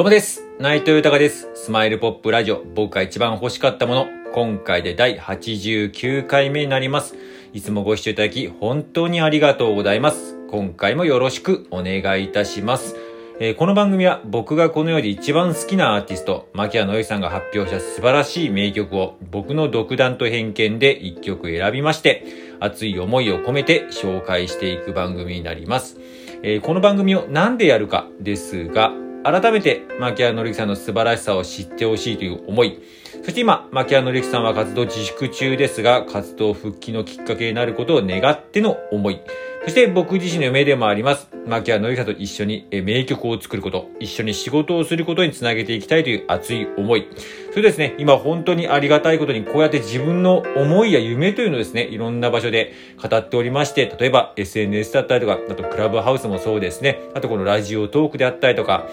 [0.00, 0.42] どうもです。
[0.58, 1.50] 内藤豊です。
[1.54, 7.16] スマイルポップラジオ、僕が一番欲しかったもの、今回で第89回目になります。
[7.52, 10.38] いつもご視聴いただき、本当にありがとうございます。
[10.50, 12.96] 今回もよろしくお願いいたします。
[13.40, 22.24] えーこの番組は僕がこの世で一番好きなアーティスト、牧谷の之さんが発表した素晴らしい名曲を僕の独断と偏見で一曲選びまして、
[22.58, 26.00] 熱い思いを込めて紹介していく番組になります。
[26.42, 32.78] えーこの番組をなんでやるかですが、改めて、牧谷の之さんの素晴らしさを知ってほしいという思い、
[33.22, 39.20] そして今、牧谷の之さんは活動自粛中ですが、活動復帰のきっかけになることを願っての思い、
[39.64, 47.06] そして僕自身の夢でもあります、牧谷の之さんと一緒に名曲を作ること、一緒に仕事をすることにつなげていきたいという熱い思い。
[47.50, 58.86] それですね、今本当にありがたいことにこうやって自分の思いや夢というのをですね、いろんな場所で語っておりまして、例えば SNS だったりとか、あとクラブハウスもそうですね、あとこのラジオトークであったりとか、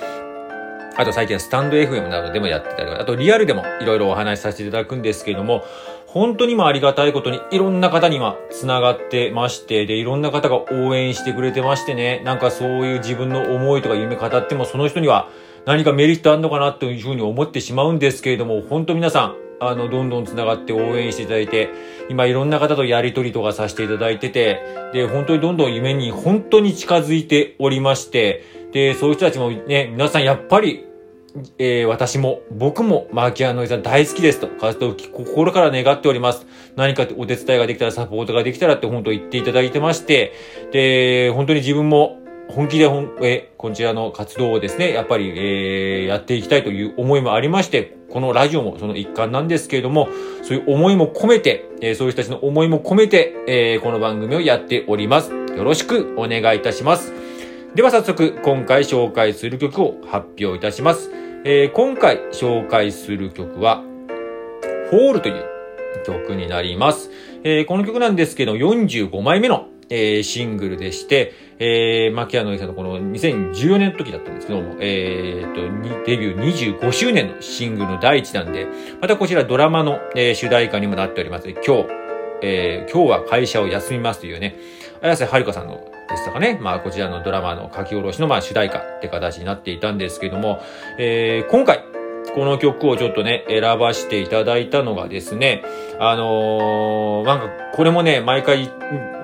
[0.98, 5.64] あと最近はスタンド FM などでもやってたり、あとリアルでもいろいろお話しさせていただくんですけれども、
[6.08, 15.30] 本当に今ありがたいことにいろんな方に今繋がってまして、で、いろんな方が応援してくれてましてね、なんかそういう自分の思いとか夢語ってもその人には
[15.68, 21.70] 何かメリットあるのかなというふうに思ってしまうんですけれども、本当皆さん、あの、どんどん繋がって応援していただいて、
[22.10, 24.62] 今いろんな方とやりとりとかさせていただいてて、
[24.94, 30.87] で、本当にどんどん夢に本当に近づいておりまして、で、そういう人たちもね、皆さんやっぱり
[31.58, 36.46] えー私も、僕も、マーキアノイさん大好きですと、活動を心から願っております。
[36.76, 40.34] 何かお手伝いができたら、サポートができたらって本当言っていただいてまして、
[40.72, 50.10] で、本当に自分も本気でほん、えーこちらの活動をですね、やっぱり、えーやっていきたいという思いもありまして、このラジオもその一環なんですけれども、
[50.44, 55.32] そういう思いも込めて、えーそういう人たちの思いも込めて、えーこの番組をやっております。
[55.32, 57.14] よろしくお願いいたします。
[57.76, 61.12] では早速、今回紹介する曲を発表いたします。
[61.44, 63.84] えー今回紹介する曲は、
[64.90, 65.46] フォールという
[66.06, 67.10] 曲になります。
[67.44, 75.62] えーこの曲なんですけど、45枚目の、えーシングルでして、えー、マキアノイさんのこの2014年の時だったんですけども、えー、と、
[76.06, 78.68] デビュー25周年のシングルの第一弾で、
[79.02, 81.50] またこちらドラマの、えー主題歌にもなっております。
[81.50, 81.86] 今日、
[82.42, 84.58] えー今日は会社を休みますというね、
[85.02, 90.62] 綾瀬はるかさんのですとかね、まあこちらのドラマの書き下ろしのまあ主題歌って形になっていたんですけども、
[90.98, 91.84] えー今回、
[92.34, 95.64] この曲をちょっとね、選ばせていただいたのがですね、
[96.00, 98.68] あのーなんか、これもね、毎回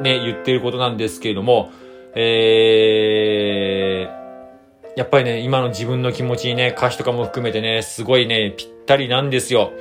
[0.01, 1.71] ね、言ってることなんですけれども、
[2.15, 9.71] えー、やっぱりね、今の自分の気持ちにね、歌詞とかも含めてね、すごいね、ぴったりなんですよ。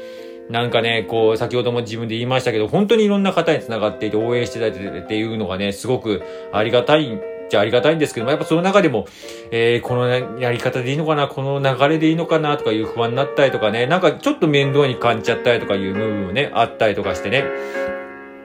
[0.50, 6.22] なんかね、こう、先ほども自分で言いましたけど、本当にいろんな方に繋がっていて応援していただいてっていうのがね、すごく
[6.52, 7.20] ありがたいん
[7.52, 9.06] じゃありがたいんですけども、やっぱその中でも、
[9.50, 10.08] えー、この
[10.40, 17.44] やり方でいいのかな、この流れでいいのかなとかいう不安になったりとかね、なんかちょっと面倒に感じちゃったりとかいう部分もね、あったりとかしてね。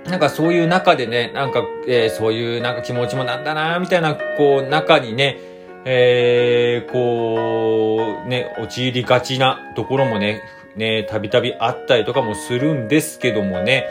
[0.09, 5.37] なんかそういう中でね、なんか、えーそういうなんか気持ちもなんだな、みたいな、こう、中にね、
[5.85, 10.41] えー、こう、ね、陥りがちなところもね、
[10.77, 13.85] ね、たびたびあったりとかもするんですけどもね、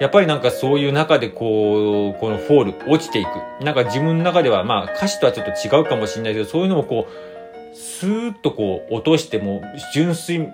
[0.00, 3.64] やっぱりなんかそういう中でこう、このフォール、落ちていく。
[3.64, 10.48] なんか自分の中ではまあ歌詞とはちょっと違うかもしれないけど、そういうのもこう、スーッとこう落としても、純粋、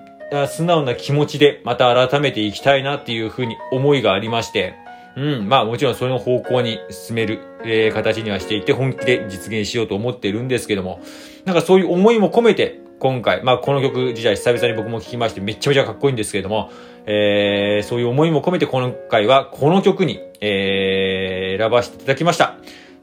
[0.48, 4.74] 素直な気持ちでまた改めていきたいなっていうふうに思いがありまして、
[5.16, 11.00] うん、まあもちろんその方向に進める、えー形にはしていて本気で実現しようと思ってるんですけども、
[11.44, 16.70] なんかそういう思いも込めて、今回、まあこの曲自体久々に僕も聴きましてめちゃめちゃかっこいいんですけれども、
[17.04, 22.56] えーそういう思いも込めて今回はこの曲に、えー選ばせていただきました。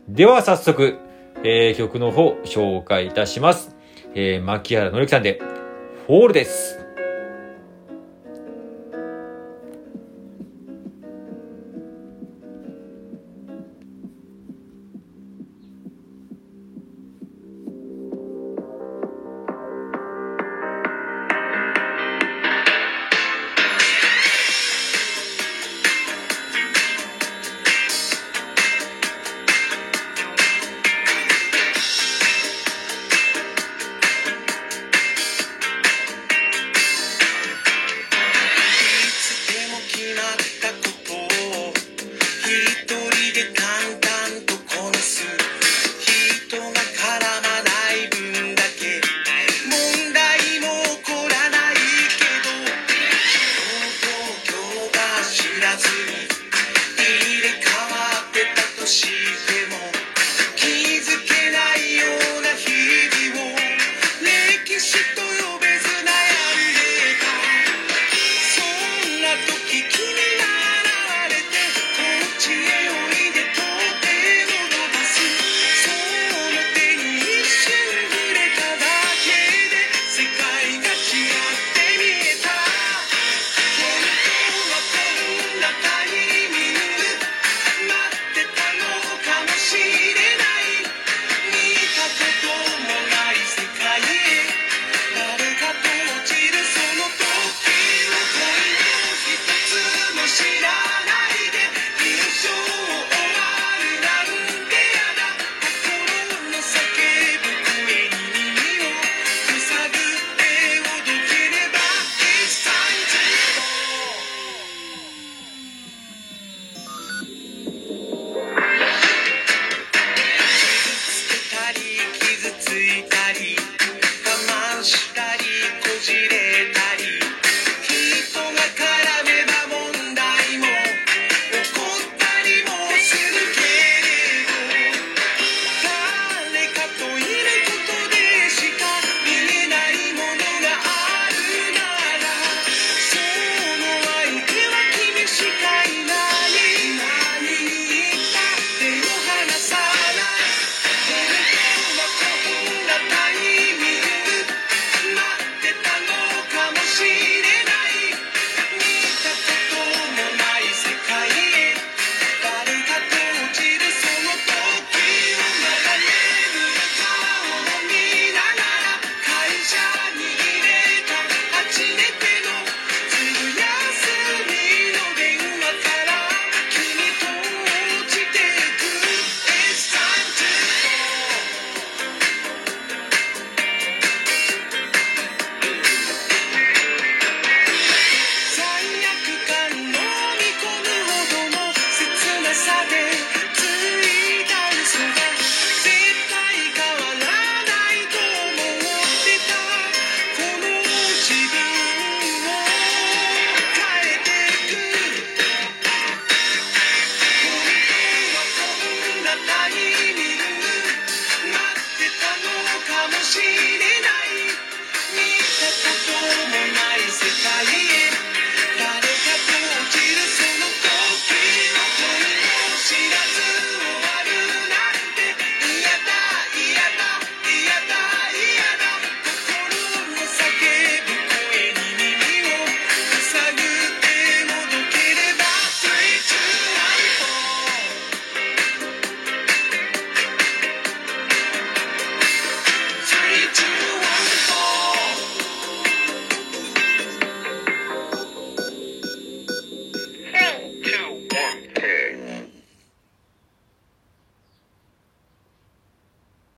[0.10, 0.98] では早速、
[1.44, 3.76] えー曲の方紹介いたします。
[4.16, 5.40] えー、牧原のりきさんで、
[6.08, 6.83] フォールです。